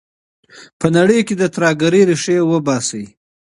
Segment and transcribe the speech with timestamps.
[0.79, 3.03] په نړۍ کي د ترهګرۍ ریښې وباسئ.